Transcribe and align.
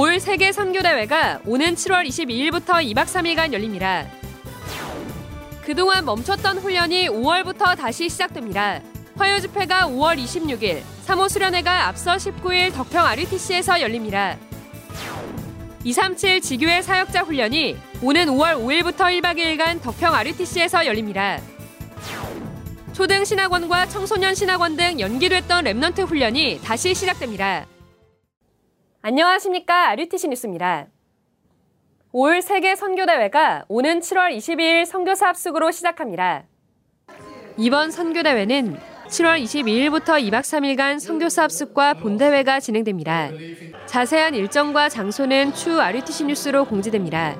올 0.00 0.18
세계 0.18 0.50
선교대회가 0.50 1.40
오는 1.44 1.74
7월 1.74 2.08
22일부터 2.08 2.82
2박 2.82 3.04
3일간 3.04 3.52
열립니다. 3.52 4.06
그동안 5.60 6.06
멈췄던 6.06 6.56
훈련이 6.56 7.10
5월부터 7.10 7.76
다시 7.76 8.08
시작됩니다. 8.08 8.80
화요 9.16 9.38
집회가 9.38 9.88
5월 9.88 10.18
26일, 10.18 10.80
3호 11.06 11.28
수련회가 11.28 11.88
앞서 11.88 12.14
19일 12.14 12.72
덕평 12.72 13.04
RUTC에서 13.04 13.82
열립니다. 13.82 14.38
237 15.84 16.40
지교회 16.40 16.80
사역자 16.80 17.20
훈련이 17.20 17.76
오는 18.00 18.26
5월 18.28 18.56
5일부터 18.56 19.20
1박 19.20 19.36
2일간 19.36 19.82
덕평 19.82 20.14
RUTC에서 20.14 20.86
열립니다. 20.86 21.38
초등 22.94 23.26
신학원과 23.26 23.90
청소년 23.90 24.34
신학원 24.34 24.78
등 24.78 24.98
연기됐던 24.98 25.64
Remnant 25.64 26.06
훈련이 26.06 26.62
다시 26.64 26.94
시작됩니다. 26.94 27.66
안녕하십니까. 29.02 29.88
RUTC 29.92 30.28
뉴스입니다. 30.28 30.86
올 32.12 32.42
세계 32.42 32.76
선교대회가 32.76 33.64
오는 33.68 34.00
7월 34.00 34.36
22일 34.36 34.84
선교사 34.84 35.28
합숙으로 35.28 35.70
시작합니다. 35.70 36.44
이번 37.56 37.90
선교대회는 37.90 38.78
7월 39.08 39.42
22일부터 39.42 40.22
2박 40.28 40.40
3일간 40.40 41.00
선교사 41.00 41.44
합숙과 41.44 41.94
본대회가 41.94 42.60
진행됩니다. 42.60 43.30
자세한 43.86 44.34
일정과 44.34 44.90
장소는 44.90 45.54
추후 45.54 45.80
RUTC 45.80 46.24
뉴스로 46.24 46.66
공지됩니다. 46.66 47.38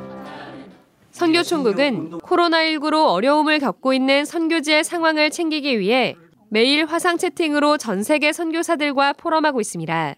선교총국은 1.10 2.20
코로나19로 2.20 3.10
어려움을 3.10 3.59
겪고 3.59 3.92
있는 3.92 4.24
선교지의 4.24 4.82
상황을 4.82 5.29
챙기기 5.29 5.79
위해 5.79 6.16
매일 6.48 6.87
화상 6.87 7.18
채팅으로 7.18 7.77
전 7.77 8.02
세계 8.02 8.32
선교사들과 8.32 9.12
포럼하고 9.12 9.60
있습니다. 9.60 10.16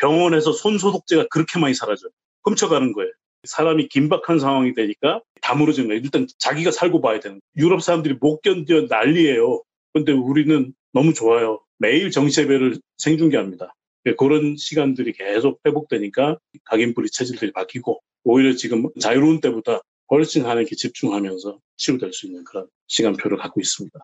병원에서 0.00 0.52
손 0.52 0.78
소독제가 0.78 1.26
그렇게 1.30 1.58
많이 1.58 1.74
사라져요. 1.74 2.10
훔쳐가는 2.44 2.92
거예요. 2.92 3.10
사람이 3.44 3.88
긴박한 3.88 4.38
상황이 4.38 4.74
되니까 4.74 5.20
다무너지는 5.40 5.88
거예요. 5.88 6.00
일단 6.02 6.26
자기가 6.38 6.70
살고 6.70 7.00
봐야 7.00 7.20
되는 7.20 7.40
거예요. 7.40 7.66
유럽 7.68 7.82
사람들이 7.82 8.16
못 8.20 8.40
견뎌 8.42 8.86
난리예요. 8.88 9.62
근데 9.92 10.12
우리는 10.12 10.74
너무 10.92 11.14
좋아요. 11.14 11.60
매일 11.78 12.10
정시예배를 12.10 12.78
생중계합니다. 12.98 13.74
그런 14.18 14.56
시간들이 14.56 15.12
계속 15.12 15.60
회복되니까 15.66 16.38
각인뿌리 16.64 17.10
체질들이 17.10 17.52
바뀌고 17.52 18.00
오히려 18.24 18.54
지금 18.54 18.88
자유로운 19.00 19.40
때보다 19.40 19.80
훨씬 20.10 20.44
하나님께 20.44 20.76
집중하면서 20.76 21.58
치유될 21.76 22.12
수 22.12 22.26
있는 22.26 22.44
그런 22.44 22.68
시간표를 22.86 23.38
갖고 23.38 23.60
있습니다. 23.60 23.98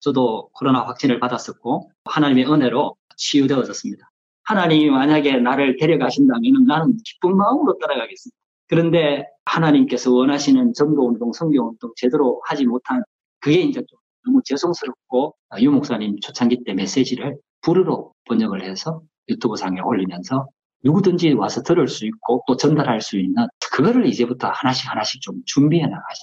저도 0.00 0.50
코로나 0.52 0.86
확진을 0.86 1.20
받았었고 1.20 1.90
하나님의 2.04 2.50
은혜로 2.50 2.96
치유되어졌습니다. 3.16 4.09
하나님이 4.50 4.90
만약에 4.90 5.36
나를 5.38 5.76
데려가신다면 5.76 6.64
나는 6.66 6.96
기쁜 7.04 7.36
마음으로 7.36 7.78
따라가겠습니다. 7.78 8.36
그런데 8.66 9.24
하나님께서 9.44 10.12
원하시는 10.12 10.74
전도운동, 10.74 11.32
성경운동 11.32 11.92
제대로 11.94 12.40
하지 12.46 12.66
못한 12.66 13.04
그게 13.38 13.60
이제 13.60 13.80
좀 13.88 13.98
너무 14.26 14.42
죄송스럽고 14.44 15.36
유 15.60 15.70
목사님 15.70 16.18
초창기 16.20 16.64
때 16.64 16.74
메시지를 16.74 17.36
불어로 17.60 18.12
번역을 18.26 18.64
해서 18.64 19.02
유튜브 19.28 19.54
상에 19.54 19.80
올리면서 19.80 20.48
누구든지 20.82 21.32
와서 21.34 21.62
들을 21.62 21.86
수 21.86 22.04
있고 22.06 22.42
또 22.48 22.56
전달할 22.56 23.00
수 23.00 23.18
있는 23.18 23.46
그거를 23.72 24.06
이제부터 24.06 24.48
하나씩 24.48 24.90
하나씩 24.90 25.20
좀 25.20 25.36
준비해 25.46 25.84
나가자. 25.84 26.22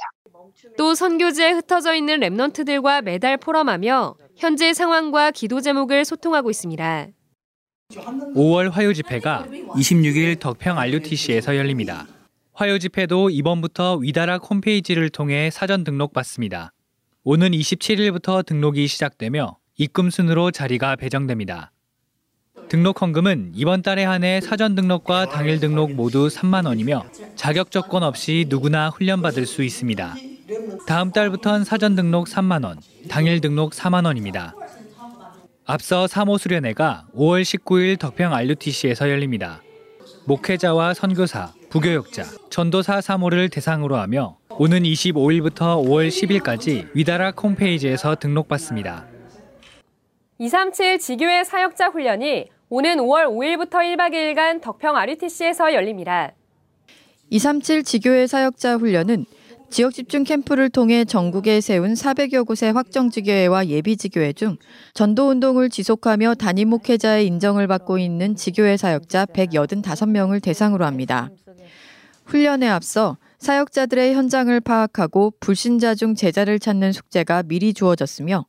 또 0.78 0.96
선교지에 0.96 1.52
흩어져 1.52 1.94
있는 1.96 2.20
랩넌트들과 2.20 3.04
매달 3.04 3.38
포럼하며 3.38 4.16
현재 4.36 4.74
상황과 4.74 5.32
기도 5.32 5.62
제목을 5.62 6.04
소통하고 6.04 6.50
있습니다. 6.50 7.08
5월 8.36 8.70
화요 8.70 8.94
집회가 8.94 9.46
26일 9.50 10.40
덕평 10.40 10.78
RUTC에서 10.78 11.56
열립니다. 11.56 12.06
화요 12.52 12.78
집회도 12.80 13.30
이번부터 13.30 13.96
위다락 13.98 14.50
홈페이지를 14.50 15.10
통해 15.10 15.50
사전 15.50 15.86
등록받습니다. 15.86 16.74
오는 17.24 17.52
27일부터 17.52 18.46
등록이 18.46 18.88
시작되며 18.88 19.58
입금 19.78 20.10
순으로 20.10 20.52
자리가 20.52 20.98
배정됩니다. 20.98 21.72
등록 22.68 23.02
헌금은 23.02 23.54
이번 23.56 23.82
달에 23.82 24.04
한해 24.04 24.42
사전 24.42 24.76
등록과 24.76 25.30
당일 25.30 25.62
등록 25.62 25.94
모두 25.94 26.28
3만 26.28 26.66
원이며 26.66 27.06
자격 27.36 27.72
조건 27.72 28.04
없이 28.04 28.46
누구나 28.50 28.90
훈련받을 28.90 29.46
수 29.46 29.64
있습니다. 29.64 30.16
다음 30.86 31.12
달부턴 31.12 31.64
사전 31.64 31.96
등록 31.96 32.28
3만 32.28 32.66
원, 32.66 32.80
당일 33.08 33.40
등록 33.40 33.72
4만 33.72 34.06
원입니다. 34.06 34.54
앞서 35.70 36.06
3호 36.06 36.38
수련회가 36.38 37.08
5월 37.14 37.42
19일 37.42 38.00
덕평 38.00 38.34
RUTC에서 38.34 39.10
열립니다. 39.10 39.62
목회자와 40.26 40.94
선교사, 40.94 41.52
부교역자, 41.70 42.24
전도사 42.50 43.00
3호를 43.00 43.52
대상으로 43.52 43.98
하며 43.98 44.38
오는 44.52 44.82
25일부터 44.84 45.84
5월 45.84 46.08
10일까지 46.08 46.88
위다락 46.94 47.44
홈페이지에서 47.44 48.16
등록받습니다. 48.16 49.08
237 50.38 51.00
지교회 51.00 51.44
사역자 51.44 51.88
훈련이 51.88 52.46
오는 52.70 52.98
5월 53.00 53.26
5일부터 53.28 53.72
1박 53.72 54.14
2일간 54.14 54.62
덕평 54.62 54.96
RUTC에서 54.96 55.74
열립니다. 55.74 56.32
237 57.30 57.84
지교회 57.84 58.26
사역자 58.26 58.78
훈련은 58.78 59.26
지역 59.70 59.94
집중 59.94 60.24
캠프를 60.24 60.70
통해 60.70 61.04
전국에 61.04 61.60
세운 61.62 61.94
400여 61.94 62.46
곳의 62.48 62.74
확정 62.74 63.10
지교회와 63.10 63.68
예비 63.68 63.98
지교회 63.98 64.34
중 64.34 64.58
전도 64.94 65.30
운동을 65.30 65.70
지속하며 65.70 66.36
담임 66.36 66.70
목회자의 66.70 67.28
인정을 67.28 67.68
받고 67.68 67.98
있는 67.98 68.36
지교회 68.36 68.78
사역자 68.78 69.26
185명을 69.26 70.42
대상으로 70.42 70.86
합니다. 70.86 71.30
훈련에 72.26 72.68
앞서 72.68 73.18
사역자들의 73.40 74.16
현장을 74.16 74.60
파악하고 74.62 75.34
불신자 75.40 75.96
중 75.96 76.16
제자를 76.16 76.60
찾는 76.60 76.92
숙제가 76.92 77.44
미리 77.44 77.74
주어졌으며 77.74 78.46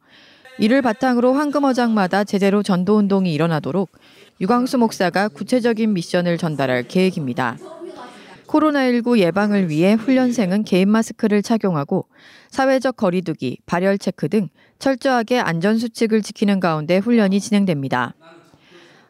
이를 0.58 0.82
바탕으로 0.82 1.34
황금어장마다 1.34 2.24
제대로 2.24 2.62
전도 2.62 2.96
운동이 2.96 3.32
일어나도록 3.32 3.90
유광수 4.40 4.78
목사가 4.78 5.28
구체적인 5.28 5.92
미션을 5.92 6.38
전달할 6.38 6.88
계획입니다. 6.88 7.58
코로나19 8.48 9.18
예방을 9.18 9.68
위해 9.68 9.92
훈련생은 9.92 10.64
개인 10.64 10.90
마스크를 10.90 11.42
착용하고 11.42 12.06
사회적 12.50 12.96
거리두기, 12.96 13.58
발열 13.66 13.98
체크 13.98 14.28
등 14.28 14.48
철저하게 14.78 15.38
안전수칙을 15.38 16.22
지키는 16.22 16.58
가운데 16.58 16.98
훈련이 16.98 17.40
진행됩니다. 17.40 18.14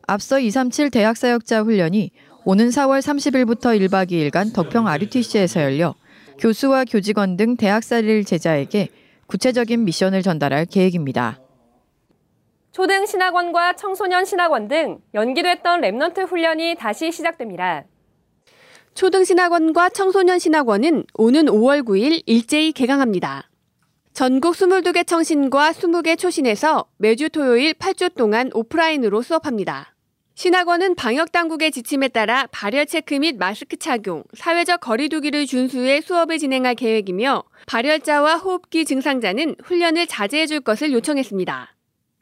앞서 0.06 0.38
237 0.38 0.90
대학사역자 0.90 1.62
훈련이 1.62 2.10
오는 2.44 2.68
4월 2.68 3.00
30일부터 3.00 3.78
1박 3.78 4.10
2일간 4.10 4.54
덕평 4.54 4.88
RUTC에서 4.88 5.62
열려 5.62 5.94
교수와 6.38 6.84
교직원 6.84 7.36
등 7.36 7.56
대학 7.56 7.90
살릴 7.90 8.24
제자에게 8.24 8.88
구체적인 9.26 9.84
미션을 9.84 10.22
전달할 10.22 10.64
계획입니다. 10.64 11.38
초등 12.72 13.06
신학원과 13.06 13.74
청소년 13.74 14.24
신학원 14.24 14.68
등 14.68 14.98
연기됐던 15.12 15.80
Remnant 15.80 16.26
훈련이 16.26 16.76
다시 16.76 17.12
시작됩니다. 17.12 17.84
초등 18.98 19.22
신학원과 19.22 19.90
청소년 19.90 20.40
신학원은 20.40 21.04
오는 21.14 21.46
5월 21.46 21.84
9일 21.84 22.20
일제히 22.26 22.72
개강합니다. 22.72 23.48
전국 24.12 24.56
22개 24.56 25.06
청신과 25.06 25.70
20개 25.70 26.18
초신에서 26.18 26.86
매주 26.96 27.30
토요일 27.30 27.74
8주 27.74 28.16
동안 28.16 28.50
오프라인으로 28.52 29.22
수업합니다. 29.22 29.94
신학원은 30.34 30.96
방역당국의 30.96 31.70
지침에 31.70 32.08
따라 32.08 32.48
발열 32.50 32.86
체크 32.86 33.14
및 33.14 33.36
마스크 33.38 33.76
착용, 33.76 34.24
사회적 34.34 34.80
거리두기를 34.80 35.46
준수해 35.46 36.00
수업을 36.00 36.38
진행할 36.38 36.74
계획이며 36.74 37.44
발열자와 37.68 38.38
호흡기 38.38 38.84
증상자는 38.84 39.54
훈련을 39.62 40.08
자제해 40.08 40.46
줄 40.48 40.58
것을 40.58 40.90
요청했습니다. 40.90 41.77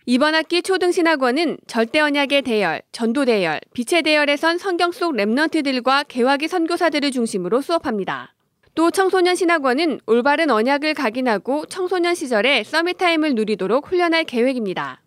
이번 0.09 0.37
학기 0.37 0.63
초등신학원은 0.63 1.59
절대 1.67 1.99
언약의 1.99 2.43
대열, 2.43 2.81
전도 2.93 3.25
대열, 3.25 3.59
빛의 3.75 4.05
대열에선 4.05 4.57
성경 4.57 4.93
속 4.93 5.13
랩넌트들과 5.17 6.05
개화기 6.07 6.47
선교사들을 6.47 7.11
중심으로 7.11 7.61
수업합니다. 7.61 8.33
또 8.77 8.93
청소년 8.93 9.35
신학원은 9.35 9.99
올바른 10.07 10.51
언약을 10.51 10.95
각인하고 10.95 11.67
청소년 11.67 12.15
시절에 12.15 12.63
Summit 12.63 12.96
Time을 12.96 13.35
누리도록 13.35 13.89
훈련할 13.89 14.23
계획입니다. 14.23 15.03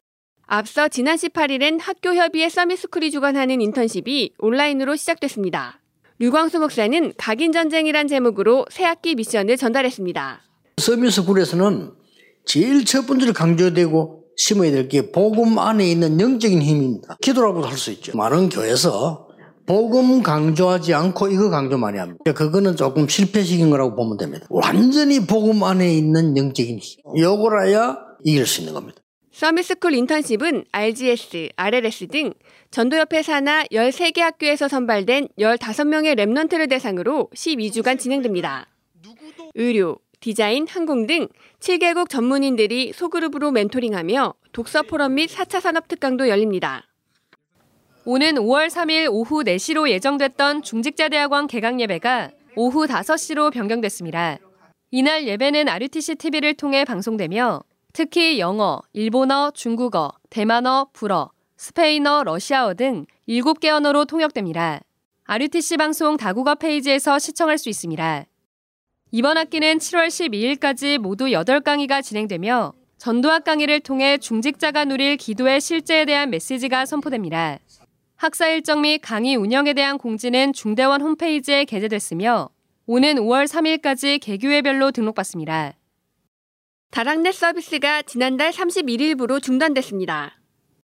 앞서 0.47 0.89
지난 0.89 1.15
18일엔 1.15 1.79
학교협의회 1.79 2.49
서밋스쿨이 2.49 3.09
주관하는 3.09 3.61
인턴십이 3.61 4.33
온라인으로 4.37 4.97
시작됐습니다. 4.97 5.79
류광수 6.17 6.59
목사는 6.59 7.13
각인전쟁이란 7.15 8.09
제목으로 8.09 8.65
새학기 8.69 9.15
미션을 9.15 9.55
전달했습니다. 9.55 10.41
서밋스쿨에서는 10.75 11.91
제일 12.43 12.83
첫 12.83 13.07
번째로 13.07 13.31
강조되고 13.31 14.18
심어야 14.39 14.71
될 14.71 14.87
게 14.87 15.11
복음 15.11 15.59
안에 15.59 15.85
있는 15.91 16.19
영적인 16.19 16.61
힘입니다. 16.61 17.17
기도라고도 17.21 17.67
할 17.67 17.77
수 17.77 17.91
있죠. 17.91 18.15
많은 18.17 18.47
교회에서 18.49 19.27
복음 19.65 20.23
강조하지 20.23 20.93
않고 20.93 21.27
이거 21.27 21.49
강조 21.49 21.77
많이 21.77 21.99
합니다. 21.99 22.31
그거는 22.33 22.75
조금 22.77 23.07
실패식인 23.07 23.69
거라고 23.69 23.95
보면 23.95 24.17
됩니다. 24.17 24.47
완전히 24.49 25.19
복음 25.27 25.61
안에 25.63 25.93
있는 25.93 26.35
영적인 26.37 26.79
힘. 26.79 26.97
요거라야 27.17 27.97
이길 28.23 28.45
수 28.47 28.61
있는 28.61 28.73
겁니다. 28.73 28.99
Summit 29.31 29.62
School 29.62 29.93
인턴십은 29.93 30.65
RGS, 30.71 31.49
RLS 31.55 32.07
등 32.07 32.33
전도협회 32.71 33.21
산하 33.23 33.63
13개 33.65 34.19
학교에서 34.21 34.67
선발된 34.67 35.27
15명의 35.37 36.15
Remnant를 36.17 36.69
대상으로 36.69 37.29
12주간 37.35 37.99
진행됩니다. 37.99 38.67
의료, 39.55 39.97
디자인, 40.19 40.67
항공 40.67 41.07
등 41.07 41.27
7개국 41.59 42.09
전문인들이 42.09 42.91
소그룹으로 42.93 43.51
멘토링하며 43.51 44.33
독서 44.51 44.83
포럼 44.83 45.15
및 45.15 45.29
4차 45.29 45.61
산업 45.61 45.87
특강도 45.87 46.27
열립니다. 46.27 46.85
오는 48.05 48.35
5월 48.35 48.67
3일 48.67 49.07
오후 49.11 49.43
4시로 49.43 49.89
예정됐던 49.89 50.63
중직자대학원 50.63 51.47
개강 51.47 51.79
예배가 51.79 52.31
오후 52.55 52.85
5시로 52.85 53.51
변경됐습니다. 53.51 54.39
이날 54.91 55.27
예배는 55.27 55.69
RUTC 55.69 56.15
TV를 56.15 56.55
통해 56.55 56.83
방송되며 56.83 57.61
특히 57.93 58.39
영어, 58.39 58.81
일본어, 58.93 59.51
중국어, 59.51 60.11
대만어, 60.29 60.87
불어, 60.93 61.31
스페인어, 61.57 62.23
러시아어 62.23 62.73
등 62.73 63.05
7개 63.27 63.67
언어로 63.67 64.05
통역됩니다. 64.05 64.81
RUTC 65.25 65.77
방송 65.77 66.17
다국어 66.17 66.55
페이지에서 66.55 67.19
시청할 67.19 67.57
수 67.57 67.69
있습니다. 67.69 68.25
이번 69.11 69.37
학기는 69.37 69.79
7월 69.79 70.07
12일까지 70.07 70.99
모두 70.99 71.25
8강의가 71.25 72.03
진행되며 72.03 72.73
전도학 72.99 73.43
강의를 73.43 73.79
통해 73.79 74.19
중직자가 74.19 74.85
누릴 74.85 75.17
기도의 75.17 75.61
실제에 75.61 76.05
대한 76.05 76.29
메시지가 76.29 76.85
선포됩니다. 76.85 77.57
학사 78.17 78.49
일정 78.49 78.81
및 78.81 78.99
강의 78.99 79.35
운영에 79.35 79.73
대한 79.73 79.97
공지는 79.97 80.53
중대원 80.53 81.01
홈페이지에 81.01 81.65
게재됐으며 81.65 82.49
오는 82.85 83.15
5월 83.15 83.47
3일까지 83.47 84.19
개교회별로 84.21 84.91
등록받습니다. 84.91 85.73
다락넷 86.91 87.33
서비스가 87.33 88.03
지난달 88.03 88.51
31일부로 88.51 89.41
중단됐습니다. 89.41 90.39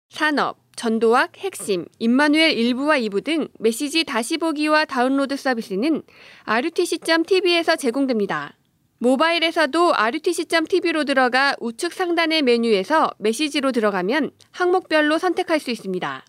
산업, 0.09 0.59
전도학, 0.78 1.36
핵심, 1.38 1.86
임마누엘 1.98 2.54
1부와 2.54 3.04
2부 3.08 3.25
등 3.25 3.48
메시지 3.58 4.04
다시 4.04 4.38
보기와 4.38 4.84
다운로드 4.84 5.36
서비스는 5.36 6.02
rutc.tv에서 6.46 7.75
제공됩니다. 7.75 8.56
모바일에서도 8.98 9.92
rutc.tv로 9.96 11.02
들어가 11.02 11.56
우측 11.58 11.92
상단의 11.92 12.42
메뉴에서 12.42 13.10
메시지로 13.19 13.72
들어가면 13.72 14.30
항목별로 14.52 15.19
선택할 15.19 15.58
수 15.58 15.72
있습니다. 15.72 16.25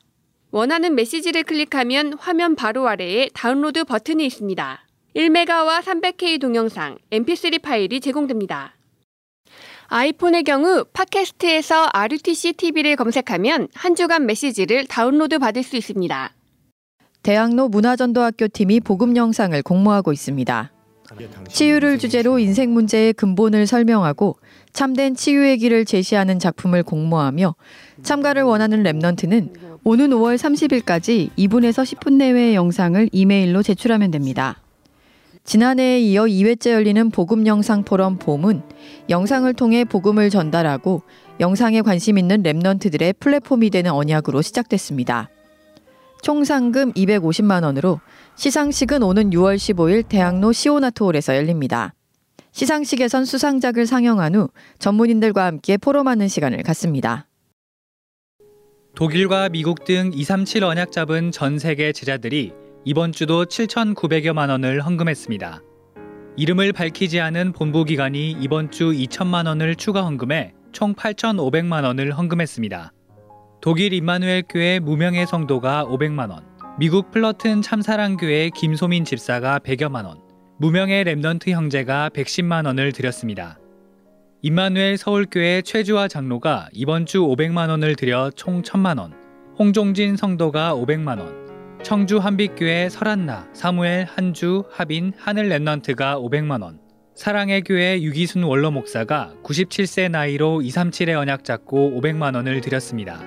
원하는 0.49 0.95
메시지를 0.95 1.43
클릭하면 1.43 2.13
화면 2.13 2.55
바로 2.55 2.87
아래에 2.87 3.29
다운로드 3.35 3.83
버튼이 3.83 4.25
있습니다. 4.25 4.83
1메가와 5.15 5.81
300K 5.81 6.41
동영상, 6.41 6.97
mp3 7.11 7.61
파일이 7.61 7.99
제공됩니다. 7.99 8.78
아이폰의 9.91 10.43
경우 10.43 10.85
팟캐스트에서 10.93 11.89
RUTC 11.91 12.53
TV를 12.53 12.95
검색하면 12.95 13.69
한 13.73 13.95
주간 13.95 14.27
메시지를 14.27 14.85
다운로드 14.85 15.39
받을 15.39 15.63
수 15.63 15.77
있습니다. 15.77 16.31
대학로 17.23 17.67
문화전도학교 17.69 18.49
팀이 18.49 18.81
복음 18.81 19.17
영상을 19.17 19.59
공모하고 19.63 20.13
있습니다. 20.13 20.71
치유를 21.47 21.97
주제로 21.97 22.37
인생 22.37 22.71
문제의 22.71 23.13
근본을 23.13 23.65
설명하고 23.65 24.37
참된 24.73 25.15
치유의 25.15 25.57
길을 25.57 25.85
제시하는 25.85 26.37
작품을 26.37 26.83
공모하며 26.83 27.55
참가를 28.03 28.43
원하는 28.43 28.83
Remnant는 28.83 29.79
오는 29.83 30.09
5월 30.11 30.37
30일까지 30.37 31.31
2분에서 31.35 31.83
10분 31.83 32.13
내외의 32.13 32.53
영상을 32.53 33.09
이메일로 33.11 33.63
제출하면 33.63 34.11
됩니다. 34.11 34.61
지난해에 35.49 35.99
이어 36.01 36.25
2회째 36.25 36.69
열리는 36.69 37.09
복음 37.09 37.47
영상 37.47 37.83
포럼 37.83 38.19
봄은 38.19 38.61
영상을 39.09 39.51
통해 39.55 39.83
복음을 39.83 40.29
전달하고 40.29 41.01
영상에 41.39 41.81
관심 41.81 42.19
있는 42.19 42.43
Remnant들의 42.43 43.17
플랫폼이 43.17 43.71
되는 43.71 43.89
언약으로 43.89 44.43
시작됐습니다. 44.43 45.27
총 46.21 46.43
상금 46.43 46.93
250만 46.93 47.63
원으로 47.63 47.99
시상식은 48.35 49.01
오는 49.01 49.31
6월 49.31 49.55
15일 49.55 50.07
대학로 50.07 50.51
시오나트홀에서 50.51 51.35
열립니다. 51.35 51.95
시상식에선 52.51 53.25
수상작을 53.25 53.87
상영한 53.87 54.35
후 54.35 54.49
전문인들과 54.77 55.45
함께 55.45 55.77
포럼하는 55.77 56.27
시간을 56.27 56.61
갖습니다. 56.61 57.25
독일과 58.93 59.49
미국 59.49 59.83
등 59.83 60.11
237 60.13 60.63
언약 60.63 60.91
잡은 60.91 61.31
전 61.31 61.57
세계 61.57 61.91
제자들이 61.91 62.53
이번 62.85 63.11
주도 63.11 63.43
7,900여만 63.43 64.49
원을 64.49 64.79
헌금했습니다. 64.79 65.61
이름을 66.37 66.71
밝히지 66.71 67.19
않은 67.19 67.51
본부 67.51 67.83
기관이 67.83 68.31
이번 68.39 68.71
주 68.71 68.91
2천만 68.91 69.47
원을 69.47 69.75
추가 69.75 70.03
헌금해 70.05 70.53
총 70.71 70.95
8,500만 70.95 71.83
원을 71.83 72.17
헌금했습니다. 72.17 72.93
독일 73.59 73.91
임마누엘 73.91 74.43
교회 74.47 74.79
무명의 74.79 75.27
성도가 75.27 75.83
500만 75.87 76.29
원, 76.29 76.45
미국 76.79 77.11
플러튼 77.11 77.61
참사랑 77.61 78.15
교회 78.15 78.49
김소민 78.49 79.03
집사가 79.03 79.59
100여만 79.59 80.05
원, 80.05 80.21
무명의 80.57 81.03
Remnant 81.03 81.49
형제가 81.49 82.11
110만 82.13 82.65
원을 82.65 82.93
드렸습니다. 82.93 83.59
임마누엘 84.41 84.95
서울교회 84.95 85.63
최주화 85.63 86.07
장로가 86.07 86.69
이번 86.71 87.05
주 87.05 87.19
500만 87.19 87.69
원을 87.69 87.97
들여 87.97 88.31
총 88.37 88.61
1000만 88.61 88.99
원, 88.99 89.13
홍종진 89.57 90.15
성도가 90.15 90.73
500만 90.75 91.19
원, 91.19 91.48
청주 91.81 92.17
한빛교회 92.17 92.89
설한나, 92.89 93.47
사무엘, 93.53 94.05
한주, 94.05 94.65
하빈, 94.69 95.13
하늘 95.17 95.49
Remnant가 95.49 96.21
500만 96.21 96.61
원, 96.61 96.79
사랑의 97.15 97.63
교회 97.63 98.01
유기순 98.01 98.43
원로 98.43 98.69
목사가 98.69 99.33
97세 99.43 100.11
나이로 100.11 100.59
237의 100.59 101.17
언약 101.17 101.45
잡고 101.45 101.99
500만 101.99 102.35
원을 102.35 102.59
드렸습니다. 102.61 103.21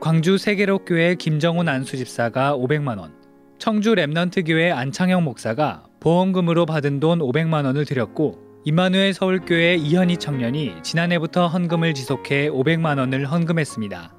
광주 0.00 0.38
세계로 0.38 0.84
교회 0.84 1.16
김정훈 1.16 1.68
안수집사가 1.68 2.56
500만 2.56 2.98
원, 2.98 3.14
청주 3.58 3.94
렘넌트 3.94 4.46
교회 4.46 4.70
안창영 4.70 5.24
목사가 5.24 5.84
보험금으로 5.98 6.66
받은 6.66 7.00
돈 7.00 7.18
500만 7.18 7.64
원을 7.64 7.84
드렸고 7.84 8.46
임마누엘 8.64 9.12
서울교회 9.12 9.76
이현희 9.76 10.18
청년이 10.18 10.82
지난해부터 10.82 11.48
헌금을 11.48 11.94
지속해 11.94 12.48
500만 12.50 12.98
원을 12.98 13.26
헌금했습니다. 13.26 14.15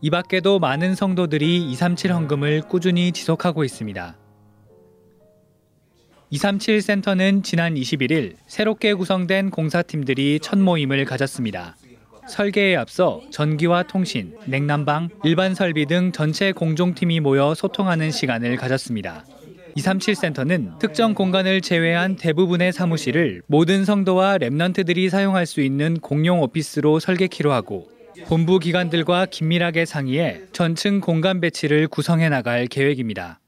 이 0.00 0.10
밖에도 0.10 0.60
많은 0.60 0.94
성도들이 0.94 1.70
237 1.72 2.12
헌금을 2.12 2.62
꾸준히 2.68 3.10
지속하고 3.10 3.64
있습니다. 3.64 4.16
237 6.30 6.82
센터는 6.82 7.42
지난 7.42 7.74
21일 7.74 8.34
새롭게 8.46 8.94
구성된 8.94 9.50
공사팀들이 9.50 10.38
첫 10.40 10.56
모임을 10.58 11.04
가졌습니다. 11.04 11.76
설계에 12.28 12.76
앞서 12.76 13.22
전기와 13.30 13.84
통신, 13.84 14.36
냉난방, 14.44 15.08
일반 15.24 15.54
설비 15.56 15.86
등 15.86 16.12
전체 16.12 16.52
공종팀이 16.52 17.18
모여 17.18 17.54
소통하는 17.54 18.12
시간을 18.12 18.56
가졌습니다. 18.56 19.24
237 19.74 20.14
센터는 20.14 20.78
특정 20.78 21.14
공간을 21.14 21.60
제외한 21.60 22.14
대부분의 22.14 22.72
사무실을 22.72 23.42
모든 23.48 23.84
성도와 23.84 24.38
Remnant들이 24.38 25.08
사용할 25.08 25.46
수 25.46 25.60
있는 25.60 25.98
공용 25.98 26.40
오피스로 26.42 27.00
설계키로 27.00 27.52
하고 27.52 27.97
본부 28.26 28.58
기관들과 28.58 29.26
긴밀하게 29.26 29.84
상의해 29.84 30.40
전층 30.52 31.00
공간 31.00 31.40
배치를 31.40 31.88
구성해 31.88 32.28
나갈 32.28 32.66
계획입니다. 32.66 33.40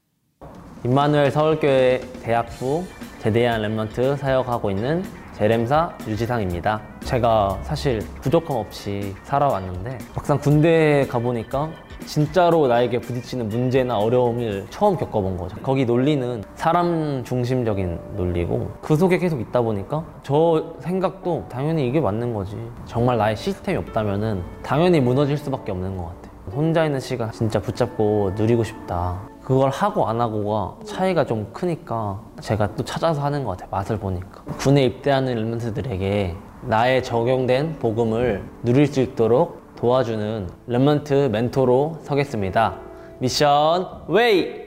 임마누엘 0.85 1.31
서울교회 1.31 2.01
대학부 2.23 2.85
제대한 3.19 3.61
Remnant 3.61 4.17
사역하고 4.17 4.71
있는 4.71 5.03
제렘사 5.35 5.95
유지상입니다. 6.07 6.81
제가 7.03 7.59
사실 7.63 7.99
부족함 8.21 8.57
없이 8.57 9.13
살아왔는데 9.23 9.97
막상 10.15 10.39
군대에 10.39 11.05
가보니까 11.07 11.71
진짜로 12.05 12.67
나에게 12.67 12.99
부딪히는 12.99 13.49
문제나 13.49 13.97
어려움을 13.97 14.65
처음 14.69 14.97
겪어본 14.97 15.37
거죠. 15.37 15.55
거기 15.63 15.85
논리는 15.85 16.43
사람 16.55 17.23
중심적인 17.23 17.99
논리고 18.15 18.71
그 18.81 18.95
속에 18.95 19.17
계속 19.17 19.39
있다 19.39 19.61
보니까 19.61 20.03
저 20.23 20.73
생각도 20.79 21.45
당연히 21.49 21.87
이게 21.87 21.99
맞는 21.99 22.33
거지. 22.33 22.57
정말 22.85 23.17
나의 23.17 23.35
시스템이 23.35 23.77
없다면 23.77 24.43
당연히 24.63 24.99
무너질 24.99 25.37
수밖에 25.37 25.71
없는 25.71 25.97
것 25.97 26.05
같아요. 26.05 26.31
혼자 26.53 26.85
있는 26.85 26.99
시간 26.99 27.31
진짜 27.31 27.61
붙잡고 27.61 28.31
누리고 28.35 28.63
싶다. 28.63 29.21
그걸 29.41 29.69
하고 29.69 30.07
안 30.07 30.19
하고가 30.21 30.75
차이가 30.85 31.25
좀 31.25 31.47
크니까 31.53 32.19
제가 32.41 32.75
또 32.75 32.83
찾아서 32.83 33.21
하는 33.21 33.43
것 33.43 33.51
같아요. 33.51 33.69
맛을 33.71 33.97
보니까. 33.97 34.43
군에 34.57 34.83
입대하는 34.85 35.35
Remnant들에게 35.35 36.35
나의 36.63 37.03
적용된 37.03 37.79
복음을 37.79 38.43
누릴 38.63 38.85
수 38.87 39.01
있도록 39.01 39.60
도와주는 39.81 40.47
Remnant 40.69 41.29
멘토로 41.31 41.97
서겠습니다. 42.03 42.79
Mission 43.19 44.05
Way! 44.09 44.61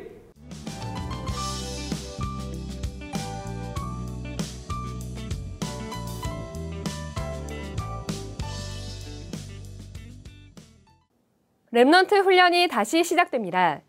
Remnant 11.73 12.25
훈련이 12.25 12.69
다시 12.69 13.03
시작됩니다. 13.03 13.81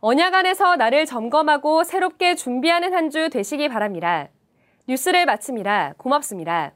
언약 0.00 0.34
안에서 0.34 0.76
나를 0.76 1.06
점검하고 1.06 1.84
새롭게 1.84 2.34
준비하는 2.34 2.92
한 2.92 3.10
주 3.10 3.28
되시기 3.30 3.68
바랍니다. 3.68 4.28
뉴스를 4.88 5.24
마칩니다. 5.26 5.94
고맙습니다. 5.96 6.72